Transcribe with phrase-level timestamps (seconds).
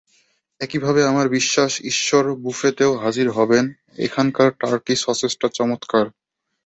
[0.61, 3.65] একইভাবে আমার বিশ্বাস ঈশ্বর বুফেতেও হাজির হবেন,
[3.97, 6.05] এখানকার টার্কি সসেজটা চমৎকার।